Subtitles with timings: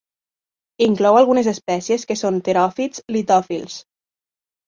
[0.85, 3.77] Inclou algunes espècies que són teròfits litòfils.